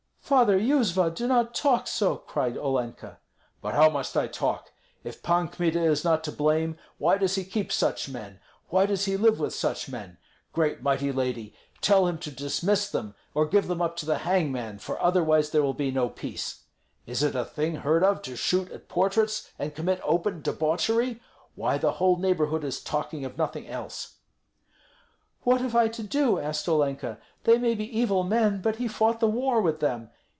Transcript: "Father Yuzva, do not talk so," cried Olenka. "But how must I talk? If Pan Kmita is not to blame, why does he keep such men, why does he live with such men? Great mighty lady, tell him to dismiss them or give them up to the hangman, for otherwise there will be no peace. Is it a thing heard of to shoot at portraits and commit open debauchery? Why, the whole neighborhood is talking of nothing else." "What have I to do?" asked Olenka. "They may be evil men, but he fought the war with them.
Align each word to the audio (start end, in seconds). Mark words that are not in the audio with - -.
"Father 0.33 0.57
Yuzva, 0.57 1.13
do 1.13 1.27
not 1.27 1.53
talk 1.53 1.87
so," 1.89 2.15
cried 2.15 2.57
Olenka. 2.57 3.19
"But 3.61 3.73
how 3.75 3.89
must 3.89 4.15
I 4.15 4.27
talk? 4.27 4.71
If 5.03 5.21
Pan 5.21 5.49
Kmita 5.49 5.83
is 5.83 6.05
not 6.05 6.23
to 6.23 6.31
blame, 6.31 6.77
why 6.97 7.17
does 7.17 7.35
he 7.35 7.43
keep 7.43 7.69
such 7.69 8.07
men, 8.07 8.39
why 8.69 8.85
does 8.85 9.03
he 9.03 9.17
live 9.17 9.39
with 9.41 9.53
such 9.53 9.89
men? 9.89 10.17
Great 10.53 10.81
mighty 10.81 11.11
lady, 11.11 11.53
tell 11.81 12.07
him 12.07 12.17
to 12.19 12.31
dismiss 12.31 12.89
them 12.89 13.13
or 13.33 13.45
give 13.45 13.67
them 13.67 13.81
up 13.81 13.97
to 13.97 14.05
the 14.05 14.19
hangman, 14.19 14.79
for 14.79 14.97
otherwise 15.01 15.49
there 15.49 15.63
will 15.63 15.73
be 15.73 15.91
no 15.91 16.07
peace. 16.07 16.63
Is 17.05 17.21
it 17.23 17.35
a 17.35 17.43
thing 17.43 17.75
heard 17.75 18.01
of 18.01 18.21
to 18.21 18.37
shoot 18.37 18.71
at 18.71 18.87
portraits 18.87 19.51
and 19.59 19.75
commit 19.75 19.99
open 20.01 20.41
debauchery? 20.41 21.19
Why, 21.55 21.77
the 21.77 21.93
whole 21.95 22.15
neighborhood 22.15 22.63
is 22.63 22.81
talking 22.81 23.25
of 23.25 23.37
nothing 23.37 23.67
else." 23.67 24.19
"What 25.43 25.59
have 25.59 25.75
I 25.75 25.89
to 25.89 26.03
do?" 26.03 26.39
asked 26.39 26.69
Olenka. 26.69 27.17
"They 27.43 27.57
may 27.57 27.75
be 27.75 27.99
evil 27.99 28.23
men, 28.23 28.61
but 28.61 28.77
he 28.77 28.87
fought 28.87 29.19
the 29.19 29.27
war 29.27 29.59
with 29.61 29.81
them. 29.81 30.09